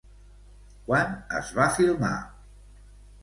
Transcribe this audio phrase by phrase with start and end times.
[0.87, 2.13] Quan es va filmar?